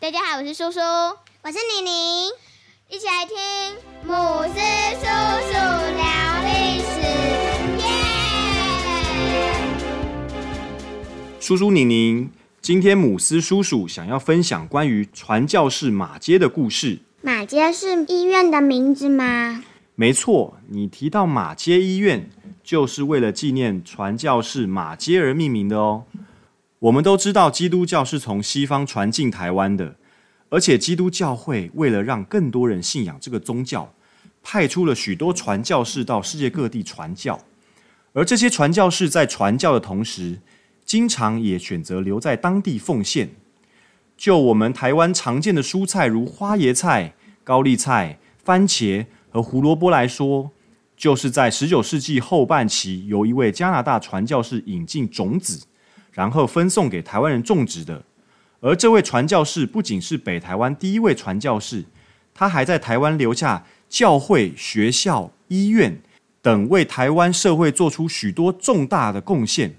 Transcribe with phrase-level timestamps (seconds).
[0.00, 2.28] 大家好，我是叔叔，我是妮妮，
[2.88, 3.34] 一起来听
[4.06, 4.12] 姆
[4.44, 4.54] 斯
[4.94, 5.54] 叔叔
[5.96, 6.06] 聊
[6.44, 7.00] 历史，
[7.82, 7.84] 耶！
[11.40, 12.30] 叔叔宁宁，
[12.62, 17.00] 今天姆斯叔叔想要分享关于传教士马街的故事。
[17.20, 19.64] 马街是医院的名字吗？
[19.96, 22.30] 没错，你提到马街医院，
[22.62, 26.04] 就是为了纪念传教士马街而命名的哦。
[26.80, 29.96] 我们都知道，基督教是从西方传进台湾的，
[30.48, 33.92] 而且基督教会为了让更多人信仰这个宗教，
[34.44, 37.40] 派出了许多传教士到世界各地传教。
[38.12, 40.38] 而这些传教士在传教的同时，
[40.84, 43.30] 经常也选择留在当地奉献。
[44.16, 50.52] 就我们台湾常见的蔬菜，如花椰菜、高丽菜、番茄和胡萝卜来说，
[50.96, 55.66] 就是在十九世纪后半期，由一位加拿大传教士引进种子。
[56.12, 58.02] 然后分送给台湾人种植的，
[58.60, 61.84] 而这位传教士不仅是北台湾第一位传教士，
[62.34, 66.00] 他还在台湾留下教会、学校、医院
[66.42, 69.74] 等，为台湾社会做出许多重大的贡献。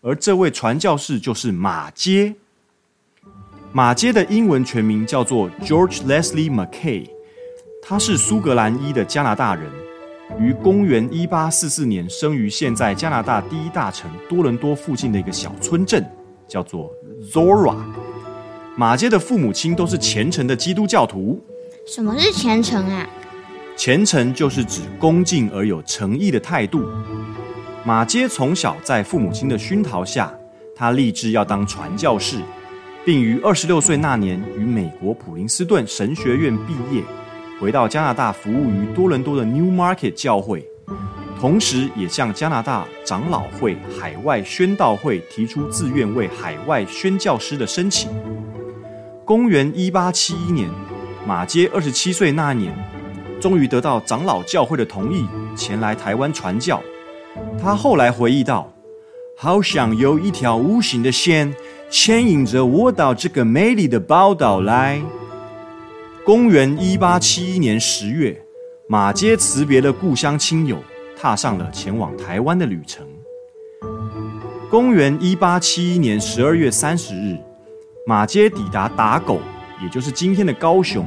[0.00, 2.34] 而这位传教士就是马街。
[3.72, 7.08] 马街的英文全名叫做 George Leslie Mackay，
[7.82, 9.85] 他是苏格兰裔的加拿大人。
[10.38, 16.04] 于公元一八四四年生于现在加拿大第一大城多伦多附近的一个小村镇，
[16.46, 16.90] 叫做
[17.32, 17.76] Zora。
[18.76, 21.42] 马街的父母亲都是虔诚的基督教徒。
[21.86, 23.08] 什么是虔诚啊？
[23.76, 26.84] 虔诚就是指恭敬而有诚意的态度。
[27.84, 30.34] 马街从小在父母亲的熏陶下，
[30.74, 32.38] 他立志要当传教士，
[33.04, 37.02] 并于二十六岁那年于美国普林斯顿神学院毕业。
[37.58, 40.68] 回到加拿大服务于多伦多的 New Market 教会，
[41.40, 48.10] 同时也向加拿大长老会海外宣道会提出自愿为海外宣教师的申请。
[49.24, 50.70] 公元一八七一年，
[51.26, 52.76] 马街二十七岁那年，
[53.40, 55.26] 终于得到长老教会的同意，
[55.56, 56.82] 前来台湾传教。
[57.58, 58.70] 他后来回忆道
[59.36, 61.54] ：“好想有一条无形的线
[61.88, 65.00] 牵引着我到这个美丽的宝岛来。”
[66.26, 68.36] 公元一八七一年十月，
[68.88, 70.76] 马街辞别了故乡亲友，
[71.16, 73.06] 踏上了前往台湾的旅程。
[74.68, 77.38] 公元一八七一年十二月三十日，
[78.08, 79.38] 马街抵达打狗，
[79.80, 81.06] 也就是今天的高雄。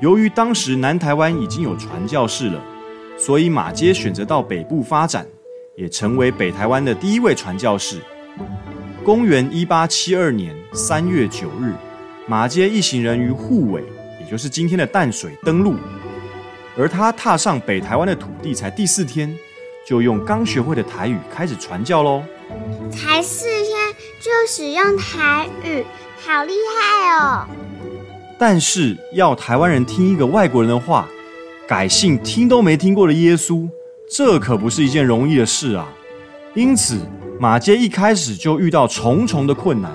[0.00, 2.60] 由于当时南台湾已经有传教士了，
[3.16, 5.24] 所以马街选择到北部发展，
[5.76, 8.00] 也成为北台湾的第一位传教士。
[9.04, 11.72] 公元一八七二年三月九日，
[12.26, 13.80] 马街一行人于护尾。
[14.24, 15.76] 也就是今天的淡水登陆，
[16.78, 19.36] 而他踏上北台湾的土地才第四天，
[19.86, 22.22] 就用刚学会的台语开始传教喽。
[22.90, 25.84] 才四天就使用台语，
[26.26, 27.46] 好厉害哦！
[28.38, 31.06] 但是要台湾人听一个外国人的话，
[31.68, 33.68] 改信听都没听过的耶稣，
[34.10, 35.86] 这可不是一件容易的事啊。
[36.54, 36.98] 因此，
[37.38, 39.90] 马街一开始就遇到重重的困难。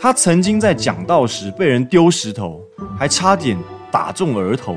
[0.00, 2.60] 他曾经在讲道时被人丢石头。
[2.98, 3.56] 还差点
[3.90, 4.74] 打中额头，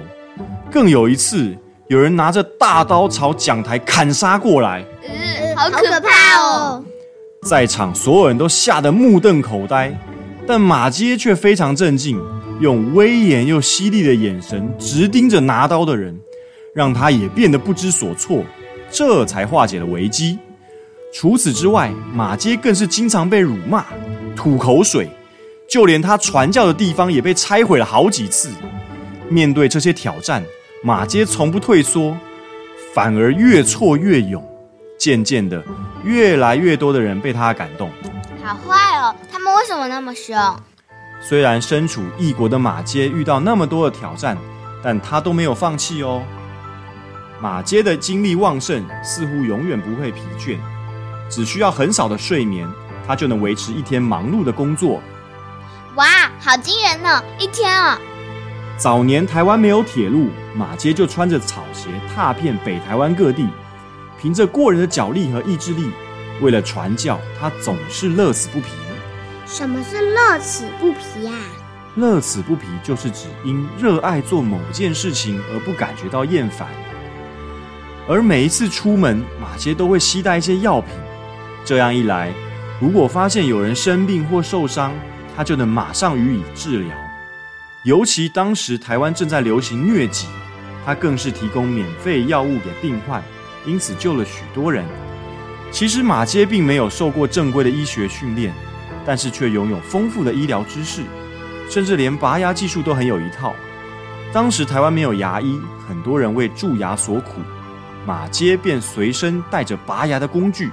[0.69, 1.56] 更有一次，
[1.88, 4.84] 有人拿着大刀朝讲台砍杀过来，
[5.56, 6.84] 好可怕哦！
[7.44, 9.97] 在场所有人都吓得目瞪口呆，
[10.46, 12.22] 但马街却非常镇静，
[12.59, 16.19] 用威严又犀利的眼神直盯着拿刀的人，
[16.75, 18.44] 让他也变得不知所措，
[18.91, 20.38] 这才化解了危机。
[21.13, 23.86] 除此之外，马街更是经常被辱骂、
[24.39, 25.09] 吐口水。
[25.67, 28.50] 就连他传教的地方也被拆毁了好几次。
[29.27, 30.41] 面对这些挑战，
[30.81, 32.17] 马街从不退缩，
[32.95, 34.41] 反而越挫越勇。
[34.97, 35.61] 渐渐的，
[36.05, 37.91] 越来越多的人被他感动。
[38.41, 40.35] 好坏哦，他们为什么那么凶？
[41.21, 44.38] 虽然身处异国的马街遇到那么多的挑战，
[44.81, 46.23] 但他都没有放弃哦。
[47.41, 50.57] 马街的精力旺盛，似乎永远不会疲倦。
[51.29, 52.67] 只需要很少的睡眠，
[53.09, 55.02] 他就能维持一天忙碌的工作。
[55.96, 56.06] 哇，
[56.40, 57.24] 好惊人呢！
[57.40, 57.98] 一天哦！
[58.78, 63.48] 早年台湾没有铁路，马街就穿着草鞋踏遍北台湾各地，
[64.22, 65.89] 凭着过人的脚力和意志力，
[66.39, 68.68] 为了传教，他总是乐此不疲。
[69.48, 71.31] 什么是乐此不疲呀？
[71.95, 76.68] 乐此不疲就是指因热爱做某件事情而不感觉到厌烦。
[78.07, 80.92] 而每一次出门，马街都会携带一些药品，
[81.66, 82.31] 这样一来，
[82.80, 84.94] 如果发现有人生病或受伤，
[85.36, 86.96] 他就能马上予以治疗，
[87.84, 90.28] 尤其当时台湾正在流行疟疾，
[90.86, 93.22] 他更是提供免费药物给病患，
[93.66, 94.86] 因此救了许多人。
[95.72, 98.54] 其实马街并没有受过正规的医学训练，
[99.06, 101.04] 但是却拥有丰富的医疗知识，
[101.70, 103.54] 甚至连拔牙技术都很有一套。
[104.31, 107.42] 当时台湾没有牙医，很多人为蛀牙所苦，
[108.06, 110.70] 马街便随身带着拔牙的工具。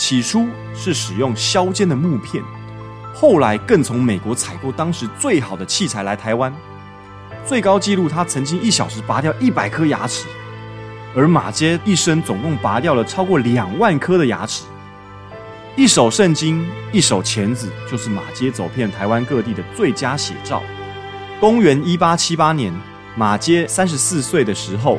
[0.00, 2.42] 起初是使用削尖的木片，
[3.14, 6.50] 后来更从美国采购当时最好的器材来台湾。
[7.44, 10.24] 最高纪录，他曾经一小时拔掉一百颗牙齿，
[11.14, 14.64] 而马街一生总共拔掉了超过两万颗的牙齿。
[15.76, 20.62] 一手圣经，一手钳子，就是马街走遍台湾各地的最佳写照。
[21.38, 22.72] 公元一八七八年，
[23.16, 24.98] 马街三十四岁的时候，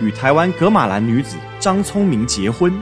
[0.00, 2.72] 与台湾格马兰女子张聪明结婚。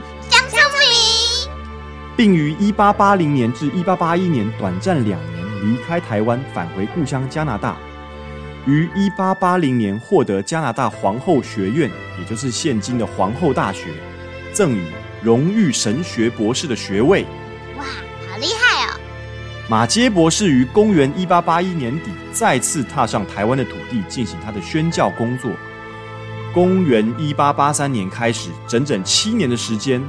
[2.15, 7.77] 并于一八八零年至一八八一年短暂两年离开台湾，返回故乡加拿大。
[8.67, 13.85] 于一八八零年获得加拿大皇后学院，也就是现今的皇后大学，
[14.53, 14.83] 赠予
[15.21, 17.25] 荣誉神学博士的学位。
[17.77, 17.83] 哇，
[18.29, 18.99] 好厉害哦！
[19.67, 25.49] 马杰博士于公元一八八一年底再次踏上台湾的土地，进行他的宣教工作。
[26.53, 30.03] 公元一八八三年开始，整整七年的时间，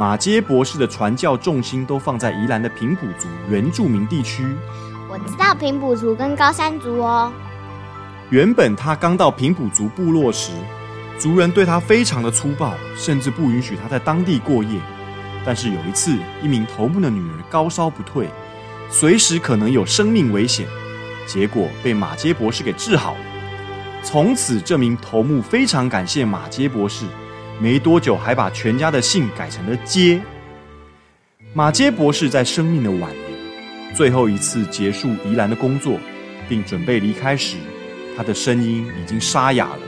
[0.00, 4.46] 马街博士的传教重心都放在宜兰的平埔族原住民地区。
[5.10, 7.30] 我知道平埔族跟高山族哦。
[8.30, 10.52] 原本他刚到平埔族部落时，
[11.18, 14.80] 族人对他非常的粗暴，甚至不允许他在当地过夜。
[15.44, 18.26] 但是有一次，一名头目的女儿高烧不退，
[18.88, 20.66] 随时可能有生命危险，
[21.26, 23.20] 结果被马街博士给治好了。
[24.02, 27.04] 从此，这名头目非常感谢马街博士，
[27.60, 30.18] 没多久还把全家的姓改成了街。
[31.52, 35.98] 马街博士在生命的晚年，最后一次结束宜兰的工作，
[36.48, 37.56] 并准备离开时。
[38.16, 39.78] 他的声音已经沙哑了。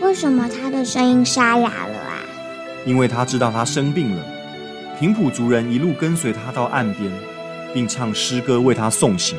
[0.00, 2.18] 为什么他的声音沙哑了啊？
[2.84, 4.24] 因为他知道他生病了。
[4.98, 7.10] 平埔族人一路跟随他到岸边，
[7.72, 9.38] 并唱诗歌为他送行。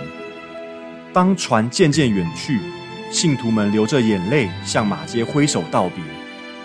[1.12, 2.60] 当船渐渐远去，
[3.12, 6.04] 信徒们流着眼泪向马街挥手道别。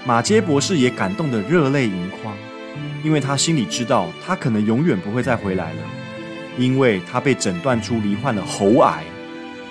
[0.07, 2.33] 马杰博士也感动得热泪盈眶，
[3.03, 5.79] 因为他心里知道他可能永远不会再回来了，
[6.57, 9.03] 因为他被诊断出罹患了喉癌。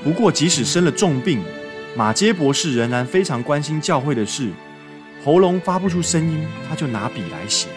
[0.04, 1.40] 不过，即使生了重病，
[1.96, 4.50] 马杰博士仍然非常关心教会的事，
[5.24, 7.70] 喉咙发不出声音，他就拿笔来写。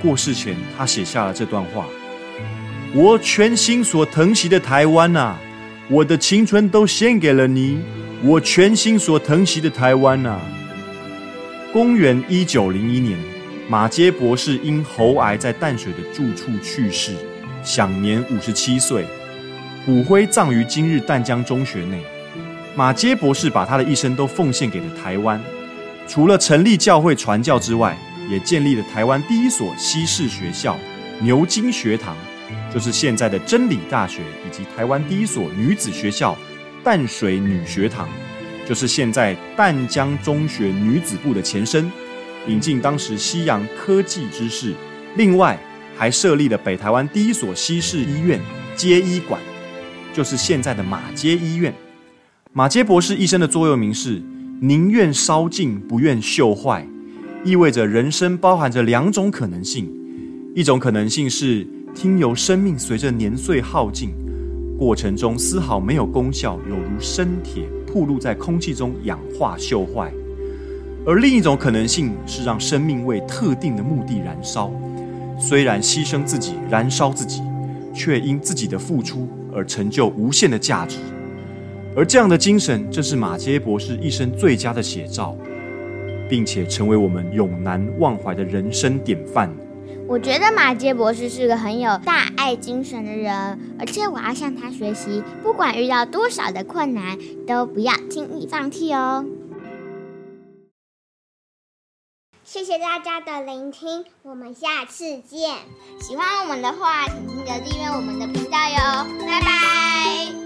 [0.00, 1.84] 过世前，他写下了这段话
[2.94, 5.36] ：“我全心所疼惜的台湾呐，
[5.88, 7.82] 我的青春都献给了你。
[8.22, 10.40] 我全心所疼惜的台湾呐。”
[11.76, 13.18] 公元一九零一年，
[13.68, 17.12] 马街博士因喉癌在淡水的住处去世，
[17.62, 19.04] 享年五十七岁，
[19.84, 22.00] 骨灰葬于今日淡江中学内。
[22.74, 25.38] 马街博士把他的一生都奉献给了台湾，
[26.08, 27.94] 除了成立教会传教之外，
[28.30, 30.78] 也建立了台湾第一所西式学校
[31.20, 32.16] 牛津学堂，
[32.72, 36.34] 就是现在的真理大学，以及台湾第一所女子学校
[36.82, 38.08] 淡水女学堂，
[38.66, 41.90] 就是现在淡江中学女子部的前身，
[42.48, 44.74] 引进当时西洋科技知识。
[45.14, 45.58] 另外，
[45.96, 48.40] 还设立了北台湾第一所西式医院
[48.74, 49.40] 街医馆，
[50.12, 51.72] 就是现在的马街医院。
[52.52, 54.20] 马街博士一生的座右铭是
[54.60, 56.86] “宁愿烧尽，不愿锈坏”，
[57.44, 59.88] 意味着人生包含着两种可能性：
[60.54, 64.10] 一种可能性是听由生命随着年岁耗尽，
[64.76, 70.10] 过程中丝毫没有功效，有如生铁暴露在空气中氧化锈坏；
[71.06, 74.70] 而另一种可能性是让生命为特定的目的燃烧，
[75.40, 77.40] 虽然牺牲自己燃烧自己，
[77.94, 80.98] 却因自己的付出而成就无限的价值。
[81.96, 85.34] 而这样的精神，正是马杰博士一生最佳的写照，
[86.28, 89.50] 并且成为我们永难忘怀的人生典范。
[90.08, 99.26] 我觉得马街博士是个很有大爱精神的人，而且我要向他学习，不管遇到多少的困难，都不要轻易放弃哦。
[102.44, 105.56] 谢谢大家的聆听，我们下次见。
[106.00, 110.45] 喜欢我们的话，请记得订阅我们的频道哟，拜拜。